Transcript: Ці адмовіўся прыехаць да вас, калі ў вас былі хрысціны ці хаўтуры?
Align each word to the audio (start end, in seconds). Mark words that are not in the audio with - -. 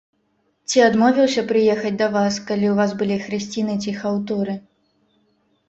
Ці 0.69 0.77
адмовіўся 0.85 1.43
прыехаць 1.51 1.91
да 2.01 2.07
вас, 2.17 2.33
калі 2.49 2.65
ў 2.71 2.75
вас 2.81 2.97
былі 3.03 3.21
хрысціны 3.29 3.79
ці 3.87 3.97
хаўтуры? 4.01 4.59